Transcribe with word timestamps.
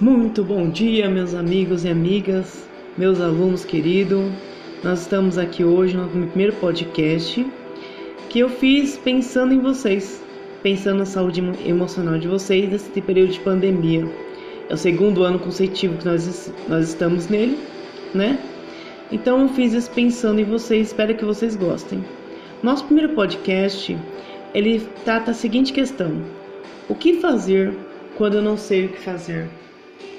Muito 0.00 0.44
bom 0.44 0.70
dia, 0.70 1.10
meus 1.10 1.34
amigos 1.34 1.84
e 1.84 1.88
amigas, 1.88 2.64
meus 2.96 3.20
alunos 3.20 3.64
queridos. 3.64 4.30
Nós 4.84 5.00
estamos 5.00 5.36
aqui 5.36 5.64
hoje 5.64 5.96
no 5.96 6.06
meu 6.06 6.28
primeiro 6.28 6.52
podcast 6.52 7.44
que 8.30 8.38
eu 8.38 8.48
fiz 8.48 8.96
pensando 8.96 9.52
em 9.52 9.58
vocês, 9.58 10.22
pensando 10.62 10.98
na 10.98 11.04
saúde 11.04 11.42
emocional 11.66 12.16
de 12.16 12.28
vocês 12.28 12.70
nesse 12.70 13.00
período 13.00 13.32
de 13.32 13.40
pandemia. 13.40 14.08
É 14.68 14.74
o 14.74 14.76
segundo 14.76 15.24
ano 15.24 15.40
consecutivo 15.40 15.98
que 15.98 16.04
nós, 16.04 16.54
nós 16.68 16.90
estamos 16.90 17.26
nele, 17.26 17.58
né? 18.14 18.38
Então 19.10 19.40
eu 19.40 19.48
fiz 19.48 19.72
isso 19.72 19.90
pensando 19.90 20.40
em 20.40 20.44
vocês, 20.44 20.86
espero 20.86 21.16
que 21.16 21.24
vocês 21.24 21.56
gostem. 21.56 22.04
Nosso 22.62 22.84
primeiro 22.84 23.14
podcast, 23.14 23.98
ele 24.54 24.80
trata 25.04 25.32
a 25.32 25.34
seguinte 25.34 25.72
questão: 25.72 26.22
O 26.88 26.94
que 26.94 27.14
fazer 27.14 27.76
quando 28.16 28.34
eu 28.34 28.42
não 28.42 28.56
sei 28.56 28.86
o 28.86 28.90
que 28.90 29.00
fazer? 29.00 29.48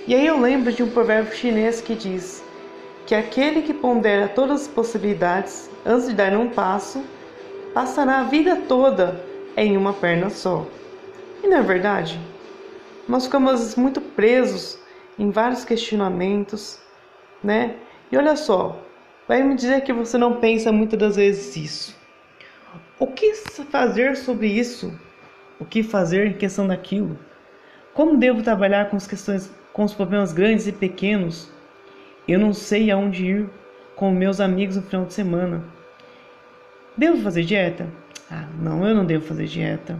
E 0.07 0.15
aí 0.15 0.25
eu 0.25 0.39
lembro 0.39 0.71
de 0.71 0.81
um 0.81 0.89
provérbio 0.89 1.35
chinês 1.35 1.81
que 1.81 1.93
diz 1.95 2.43
que 3.05 3.15
aquele 3.15 3.61
que 3.61 3.73
pondera 3.73 4.27
todas 4.27 4.61
as 4.61 4.67
possibilidades 4.67 5.69
antes 5.85 6.07
de 6.07 6.13
dar 6.13 6.33
um 6.33 6.49
passo, 6.49 7.03
passará 7.73 8.19
a 8.19 8.23
vida 8.23 8.55
toda 8.67 9.23
em 9.57 9.75
uma 9.75 9.93
perna 9.93 10.29
só. 10.29 10.65
E 11.43 11.47
não 11.47 11.57
é 11.57 11.61
verdade? 11.61 12.19
Nós 13.07 13.25
ficamos 13.25 13.75
muito 13.75 13.99
presos 13.99 14.79
em 15.17 15.31
vários 15.31 15.65
questionamentos, 15.65 16.79
né? 17.43 17.75
E 18.11 18.17
olha 18.17 18.35
só, 18.35 18.79
vai 19.27 19.41
me 19.43 19.55
dizer 19.55 19.81
que 19.81 19.93
você 19.93 20.17
não 20.17 20.35
pensa 20.35 20.71
muitas 20.71 20.99
das 20.99 21.15
vezes 21.15 21.55
isso. 21.55 21.95
O 22.99 23.07
que 23.07 23.33
fazer 23.33 24.17
sobre 24.17 24.47
isso? 24.47 24.93
O 25.59 25.65
que 25.65 25.81
fazer 25.81 26.27
em 26.27 26.33
questão 26.33 26.67
daquilo? 26.67 27.17
Como 27.93 28.17
devo 28.17 28.43
trabalhar 28.43 28.89
com 28.89 28.97
as 28.97 29.07
questões 29.07 29.51
com 29.73 29.83
os 29.83 29.93
problemas 29.93 30.33
grandes 30.33 30.67
e 30.67 30.71
pequenos. 30.71 31.51
Eu 32.27 32.39
não 32.39 32.53
sei 32.53 32.91
aonde 32.91 33.25
ir 33.25 33.49
com 33.95 34.11
meus 34.11 34.39
amigos 34.39 34.75
no 34.75 34.81
final 34.83 35.05
de 35.05 35.13
semana. 35.13 35.63
Devo 36.95 37.17
fazer 37.21 37.43
dieta? 37.43 37.87
Ah, 38.31 38.47
não, 38.61 38.87
eu 38.87 38.93
não 38.93 39.05
devo 39.05 39.25
fazer 39.25 39.45
dieta. 39.45 39.99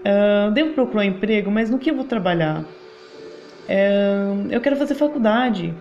Uh, 0.00 0.50
devo 0.50 0.72
procurar 0.74 1.04
emprego, 1.04 1.50
mas 1.50 1.70
no 1.70 1.78
que 1.78 1.90
eu 1.90 1.94
vou 1.94 2.04
trabalhar? 2.04 2.62
Uh, 2.62 4.48
eu 4.50 4.60
quero 4.60 4.76
fazer 4.76 4.94
faculdade, 4.94 5.74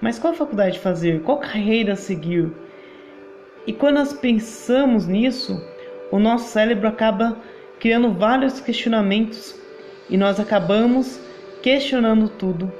mas 0.00 0.18
qual 0.18 0.34
faculdade 0.34 0.78
fazer? 0.78 1.22
Qual 1.22 1.38
carreira 1.38 1.96
seguir? 1.96 2.52
E 3.66 3.72
quando 3.72 3.96
nós 3.96 4.12
pensamos 4.12 5.06
nisso, 5.06 5.60
o 6.12 6.18
nosso 6.18 6.50
cérebro 6.50 6.86
acaba 6.86 7.36
criando 7.80 8.12
vários 8.12 8.60
questionamentos 8.60 9.58
e 10.08 10.16
nós 10.16 10.38
acabamos 10.38 11.20
questionando 11.64 12.28
tudo. 12.28 12.70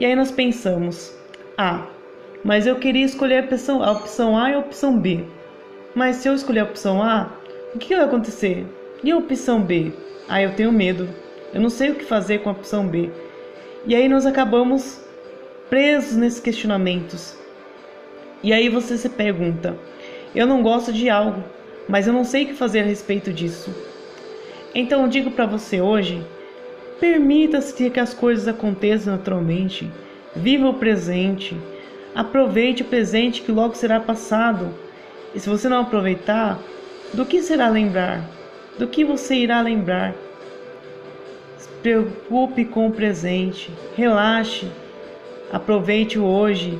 E 0.00 0.06
aí 0.06 0.16
nós 0.16 0.30
pensamos: 0.30 1.14
ah, 1.58 1.86
mas 2.42 2.66
eu 2.66 2.76
queria 2.76 3.04
escolher 3.04 3.42
a 3.42 3.44
opção, 3.44 3.82
a 3.82 3.92
opção 3.92 4.38
A 4.38 4.50
e 4.50 4.54
a 4.54 4.58
opção 4.58 4.98
B. 4.98 5.22
Mas 5.94 6.16
se 6.16 6.28
eu 6.28 6.34
escolher 6.34 6.60
a 6.60 6.64
opção 6.64 7.02
A, 7.02 7.30
o 7.74 7.78
que 7.78 7.94
vai 7.94 8.06
acontecer? 8.06 8.66
E 9.04 9.10
a 9.10 9.18
opção 9.18 9.60
B? 9.60 9.92
Ah, 10.26 10.40
eu 10.40 10.54
tenho 10.54 10.72
medo. 10.72 11.06
Eu 11.52 11.60
não 11.60 11.68
sei 11.68 11.90
o 11.90 11.94
que 11.94 12.04
fazer 12.04 12.38
com 12.38 12.48
a 12.48 12.52
opção 12.52 12.88
B. 12.88 13.10
E 13.84 13.94
aí 13.94 14.08
nós 14.08 14.24
acabamos 14.24 14.98
presos 15.68 16.16
nesses 16.16 16.40
questionamentos. 16.40 17.36
E 18.42 18.50
aí 18.50 18.70
você 18.70 18.96
se 18.96 19.10
pergunta: 19.10 19.76
eu 20.34 20.46
não 20.46 20.62
gosto 20.62 20.90
de 20.90 21.10
algo, 21.10 21.44
mas 21.86 22.06
eu 22.06 22.14
não 22.14 22.24
sei 22.24 22.44
o 22.44 22.46
que 22.46 22.54
fazer 22.54 22.80
a 22.80 22.84
respeito 22.84 23.30
disso. 23.30 23.70
Então 24.74 25.02
eu 25.02 25.08
digo 25.08 25.30
para 25.32 25.44
você 25.44 25.82
hoje 25.82 26.24
Permita-se 27.00 27.90
que 27.90 28.00
as 28.00 28.14
coisas 28.14 28.48
aconteçam 28.48 29.14
naturalmente. 29.14 29.90
Viva 30.34 30.68
o 30.68 30.74
presente. 30.74 31.56
Aproveite 32.14 32.82
o 32.82 32.86
presente 32.86 33.42
que 33.42 33.52
logo 33.52 33.74
será 33.74 34.00
passado. 34.00 34.74
E 35.34 35.40
se 35.40 35.48
você 35.48 35.68
não 35.68 35.80
aproveitar, 35.80 36.58
do 37.12 37.26
que 37.26 37.42
será 37.42 37.68
lembrar? 37.68 38.24
Do 38.78 38.86
que 38.86 39.04
você 39.04 39.34
irá 39.34 39.60
lembrar? 39.60 40.14
Se 41.58 41.68
preocupe 41.82 42.64
com 42.64 42.86
o 42.86 42.92
presente. 42.92 43.70
Relaxe. 43.94 44.66
Aproveite 45.52 46.18
o 46.18 46.24
hoje, 46.24 46.78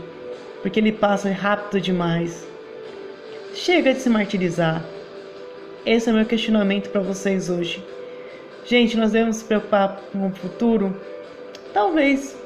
porque 0.63 0.81
ele 0.81 0.93
passa 0.93 1.31
rápido 1.31 1.81
demais. 1.81 2.47
Chega 3.55 3.93
de 3.93 4.01
se 4.01 4.09
martirizar. 4.09 4.83
Esse 5.85 6.09
é 6.09 6.13
o 6.13 6.17
meu 6.17 6.25
questionamento 6.25 6.91
para 6.91 7.01
vocês 7.01 7.49
hoje. 7.49 7.83
Gente, 8.69 8.97
nós 8.97 9.13
devemos 9.13 9.37
se 9.37 9.45
preocupar 9.45 10.01
com 10.11 10.27
o 10.27 10.31
futuro? 10.31 11.01
Talvez. 11.73 12.37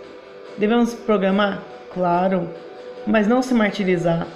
Devemos 0.58 0.92
programar? 0.92 1.62
Claro. 1.94 2.50
Mas 3.06 3.26
não 3.26 3.40
se 3.40 3.54
martirizar. 3.54 4.26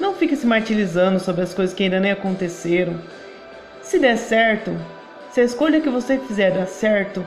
Não 0.00 0.12
fique 0.12 0.34
se 0.34 0.44
martirizando 0.44 1.20
sobre 1.20 1.42
as 1.42 1.54
coisas 1.54 1.72
que 1.72 1.84
ainda 1.84 2.00
nem 2.00 2.10
aconteceram. 2.10 2.96
Se 3.80 4.00
der 4.00 4.16
certo, 4.16 4.76
se 5.30 5.40
a 5.40 5.44
escolha 5.44 5.80
que 5.80 5.88
você 5.88 6.18
fizer 6.18 6.50
dar 6.50 6.66
certo, 6.66 7.24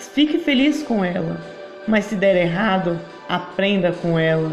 fique 0.00 0.38
feliz 0.38 0.82
com 0.82 1.04
ela. 1.04 1.40
Mas 1.86 2.06
se 2.06 2.16
der 2.16 2.34
errado, 2.34 2.98
aprenda 3.28 3.92
com 3.92 4.18
ela. 4.18 4.50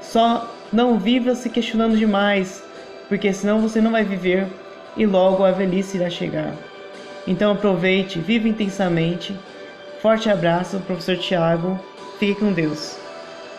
Só 0.00 0.50
não 0.72 0.98
viva 0.98 1.34
se 1.34 1.50
questionando 1.50 1.98
demais, 1.98 2.64
porque 3.10 3.30
senão 3.30 3.60
você 3.60 3.78
não 3.78 3.92
vai 3.92 4.04
viver 4.04 4.46
e 4.96 5.04
logo 5.04 5.44
a 5.44 5.50
velhice 5.50 5.98
irá 5.98 6.08
chegar. 6.08 6.54
Então 7.26 7.52
aproveite, 7.52 8.18
viva 8.18 8.48
intensamente. 8.48 9.34
Forte 10.00 10.28
abraço, 10.28 10.80
professor 10.80 11.16
Tiago. 11.16 11.78
Fique 12.18 12.40
com 12.40 12.52
Deus. 12.52 13.01